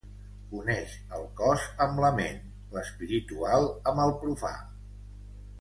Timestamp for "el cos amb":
1.17-2.01